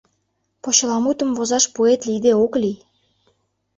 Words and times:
Почеламутым 0.63 1.29
возаш 1.37 1.65
поэт 1.75 2.01
лийде 2.07 2.31
ок 2.43 2.53
лий. 2.61 2.77